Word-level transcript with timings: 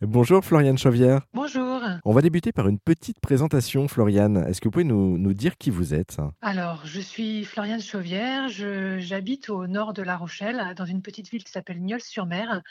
Bonjour 0.00 0.44
Floriane 0.44 0.78
Chauvière. 0.78 1.22
Bonjour. 1.34 1.82
On 2.04 2.12
va 2.12 2.22
débuter 2.22 2.52
par 2.52 2.68
une 2.68 2.78
petite 2.78 3.18
présentation, 3.18 3.88
Floriane. 3.88 4.44
Est-ce 4.48 4.60
que 4.60 4.68
vous 4.68 4.70
pouvez 4.70 4.84
nous, 4.84 5.18
nous 5.18 5.34
dire 5.34 5.58
qui 5.58 5.70
vous 5.70 5.92
êtes? 5.92 6.18
Alors, 6.40 6.82
je 6.86 7.00
suis 7.00 7.44
Floriane 7.44 7.80
Chauvière, 7.80 8.48
j'habite 8.48 9.50
au 9.50 9.66
nord 9.66 9.94
de 9.94 10.02
La 10.02 10.16
Rochelle, 10.16 10.72
dans 10.76 10.84
une 10.84 11.02
petite 11.02 11.28
ville 11.30 11.42
qui 11.42 11.50
s'appelle 11.50 11.80
Nieul-sur-Mer, 11.80 12.62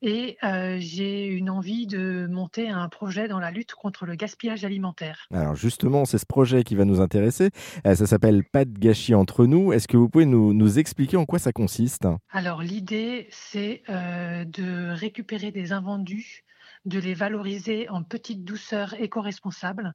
et 0.00 0.38
euh, 0.44 0.78
j'ai 0.80 1.26
une 1.26 1.50
envie 1.50 1.86
de 1.86 2.26
monter 2.30 2.70
un 2.70 2.88
projet 2.88 3.28
dans 3.28 3.38
la 3.38 3.50
lutte 3.50 3.74
contre 3.74 4.06
le 4.06 4.14
gaspillage 4.14 4.64
alimentaire. 4.64 5.26
Alors 5.30 5.54
justement, 5.54 6.06
c'est 6.06 6.16
ce 6.18 6.26
projet 6.26 6.64
qui 6.64 6.74
va 6.74 6.86
nous 6.86 7.02
intéresser. 7.02 7.50
Euh, 7.86 7.94
Ça 7.94 8.06
s'appelle 8.06 8.44
Pas 8.50 8.64
de 8.64 8.78
gâchis 8.78 9.14
entre 9.14 9.44
nous. 9.44 9.74
Est-ce 9.74 9.88
que 9.88 9.98
vous 9.98 10.08
pouvez 10.08 10.24
nous, 10.26 10.54
nous 10.54 10.78
expliquer 10.78 11.18
en 11.18 11.26
quoi 11.26 11.38
ça 11.38 11.52
consiste? 11.52 12.08
Alors, 12.30 12.62
l'idée, 12.62 13.28
c'est 13.30 13.82
euh, 13.90 14.46
de 14.46 14.90
récupérer 14.90 15.52
des 15.52 15.72
invendus, 15.72 16.44
de 16.84 16.98
les 16.98 17.14
valoriser 17.14 17.88
en 17.88 18.02
petites 18.02 18.44
douceurs 18.44 18.94
éco-responsables 19.00 19.94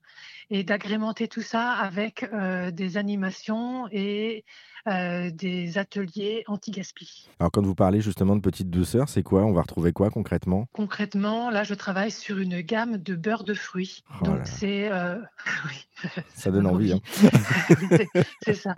et 0.49 0.63
d'agrémenter 0.63 1.27
tout 1.27 1.41
ça 1.41 1.71
avec 1.73 2.23
euh, 2.31 2.71
des 2.71 2.95
animations 2.97 3.87
et 3.91 4.45
euh, 4.87 5.29
des 5.31 5.77
ateliers 5.77 6.45
anti-gaspi. 6.47 7.27
Alors 7.41 7.51
quand 7.51 7.65
vous 7.65 7.75
parlez 7.75 7.99
justement 7.99 8.37
de 8.37 8.41
petite 8.41 8.69
douceur, 8.69 9.09
c'est 9.09 9.21
quoi? 9.23 9.43
On 9.45 9.51
va 9.51 9.61
retrouver 9.63 9.91
quoi 9.91 10.09
concrètement? 10.09 10.67
Concrètement, 10.71 11.49
là, 11.49 11.63
je 11.65 11.73
travaille 11.73 12.11
sur 12.11 12.37
une 12.37 12.61
gamme 12.61 12.95
de 12.97 13.15
beurre 13.15 13.43
de 13.43 13.53
fruits. 13.53 14.03
Oh. 14.21 14.25
Donc, 14.25 14.47
c'est. 14.47 14.89
euh. 14.89 15.17
Ça 16.35 16.51
donne 16.51 16.67
envie. 16.73 16.93
hein. 16.93 16.99
C'est- 18.43 18.53
ça, 18.53 18.75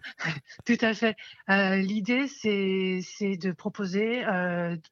tout 0.66 0.78
à 0.81 0.94
fait. 0.94 1.16
L'idée, 1.48 2.28
c'est 2.28 3.38
de 3.38 3.52
proposer 3.52 4.23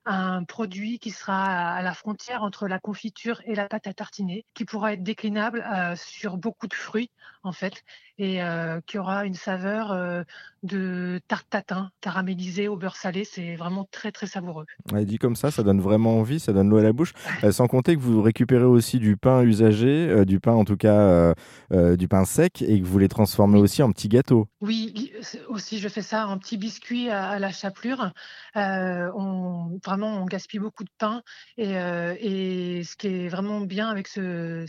un 0.05 0.43
produit 0.43 0.99
qui 0.99 1.09
sera 1.11 1.73
à 1.73 1.81
la 1.81 1.93
frontière 1.93 2.43
entre 2.43 2.67
la 2.67 2.77
confiture 2.79 3.06
et 3.45 3.55
la 3.55 3.67
pâte 3.67 3.87
à 3.87 3.93
tartiner, 3.93 4.45
qui 4.53 4.65
pourra 4.65 4.93
être 4.93 5.03
déclinable 5.03 5.65
euh, 5.73 5.95
sur 5.95 6.37
beaucoup 6.37 6.67
de 6.67 6.73
fruits, 6.73 7.09
en 7.43 7.51
fait, 7.51 7.83
et 8.17 8.43
euh, 8.43 8.79
qui 8.85 8.97
aura 8.97 9.25
une 9.25 9.33
saveur 9.33 9.91
euh, 9.91 10.23
de 10.63 11.19
tarte 11.27 11.47
tatin 11.49 11.91
caramélisée 12.01 12.67
au 12.67 12.75
beurre 12.75 12.95
salé. 12.95 13.23
C'est 13.23 13.55
vraiment 13.55 13.87
très, 13.91 14.11
très 14.11 14.27
savoureux. 14.27 14.65
Ouais, 14.91 15.05
dit 15.05 15.17
comme 15.17 15.35
ça, 15.35 15.51
ça 15.51 15.63
donne 15.63 15.81
vraiment 15.81 16.17
envie, 16.17 16.39
ça 16.39 16.53
donne 16.53 16.69
l'eau 16.69 16.77
à 16.77 16.83
la 16.83 16.93
bouche. 16.93 17.13
Sans 17.51 17.67
compter 17.67 17.95
que 17.95 18.01
vous 18.01 18.21
récupérez 18.21 18.65
aussi 18.65 18.99
du 18.99 19.17
pain 19.17 19.41
usagé, 19.43 20.25
du 20.25 20.39
pain 20.39 20.53
en 20.53 20.65
tout 20.65 20.77
cas, 20.77 21.33
du 21.71 22.07
pain 22.07 22.25
sec, 22.25 22.61
et 22.61 22.81
que 22.81 22.85
vous 22.85 22.99
les 22.99 23.07
transformez 23.07 23.57
Oui. 23.57 23.63
aussi 23.63 23.83
en 23.83 23.91
petits 23.91 24.09
gâteaux. 24.09 24.47
Oui, 24.61 25.13
aussi 25.47 25.79
je 25.79 25.87
fais 25.87 26.01
ça 26.01 26.27
en 26.27 26.37
petits 26.37 26.57
biscuits 26.57 27.09
à, 27.09 27.29
à 27.29 27.39
la 27.39 27.51
chapelure. 27.51 28.11
On, 28.55 29.66
vraiment, 29.87 30.21
on 30.21 30.25
gaspille 30.25 30.59
beaucoup 30.59 30.83
de 30.83 30.91
pain 30.97 31.23
et, 31.57 31.77
euh, 31.77 32.13
et 32.19 32.83
ce 32.83 32.97
qui 32.97 33.07
est 33.07 33.29
vraiment 33.29 33.61
bien 33.61 33.89
avec 33.89 34.07
ce, 34.07 34.65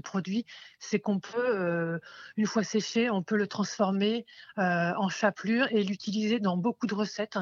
produit, 0.00 0.46
c'est 0.78 0.98
qu'on 0.98 1.20
peut, 1.20 1.38
euh, 1.38 1.98
une 2.36 2.46
fois 2.46 2.64
séché, 2.64 3.10
on 3.10 3.22
peut 3.22 3.36
le 3.36 3.46
transformer 3.46 4.24
euh, 4.58 4.92
en 4.96 5.08
chapelure 5.10 5.66
et 5.70 5.84
l'utiliser 5.84 6.40
dans 6.40 6.56
beaucoup 6.56 6.86
de 6.86 6.94
recettes. 6.94 7.38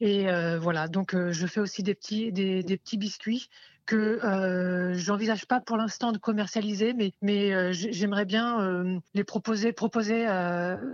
Et 0.00 0.26
voilà, 0.58 0.88
donc 0.88 1.14
je 1.14 1.46
fais 1.46 1.60
aussi 1.60 1.84
des 1.84 1.94
petits 1.94 2.98
biscuits 2.98 3.48
que 3.92 4.24
euh, 4.24 4.94
j'envisage 4.94 5.46
pas 5.46 5.60
pour 5.60 5.76
l'instant 5.76 6.12
de 6.12 6.18
commercialiser, 6.18 6.94
mais, 6.94 7.12
mais 7.20 7.52
euh, 7.52 7.72
j'aimerais 7.72 8.24
bien 8.24 8.58
euh, 8.62 8.98
les 9.12 9.22
proposer, 9.22 9.72
proposer 9.72 10.24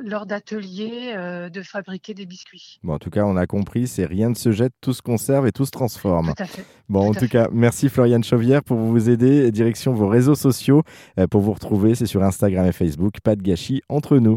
lors 0.05 0.27
d'ateliers 0.27 1.15
de 1.53 1.63
fabriquer 1.63 2.15
des 2.15 2.27
biscuits. 2.27 2.81
Bon, 2.83 2.95
en 2.95 2.99
tout 2.99 3.11
cas, 3.11 3.25
on 3.25 3.37
a 3.37 3.47
compris, 3.47 3.87
c'est 3.87 4.05
rien 4.05 4.31
ne 4.31 4.35
se 4.35 4.51
jette, 4.51 4.73
tout 4.81 4.93
se 4.93 5.03
conserve 5.03 5.47
et 5.47 5.53
tout 5.53 5.65
se 5.65 5.71
transforme. 5.71 6.33
Tout 6.37 6.43
à 6.43 6.47
fait. 6.47 6.65
Bon, 6.89 7.01
en 7.01 7.11
Tout 7.11 7.11
à 7.11 7.15
tout 7.15 7.21
fait. 7.27 7.29
cas, 7.29 7.49
merci 7.53 7.89
Floriane 7.89 8.25
Chauvière 8.25 8.65
pour 8.65 8.79
vous 8.79 9.11
aider. 9.11 9.51
Direction 9.53 9.93
vos 9.93 10.09
réseaux 10.09 10.35
sociaux 10.35 10.83
pour 11.31 11.41
vous 11.41 11.53
retrouver. 11.53 11.95
C'est 11.95 12.07
sur 12.07 12.23
Instagram 12.23 12.67
et 12.67 12.73
Facebook. 12.73 13.21
Pas 13.23 13.37
de 13.37 13.43
gâchis 13.43 13.83
entre 13.89 14.19
nous. 14.19 14.37